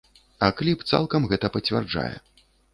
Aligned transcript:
А 0.47 0.49
кліп 0.61 0.79
цалкам 0.93 1.29
гэта 1.35 1.53
пацвярджае. 1.59 2.11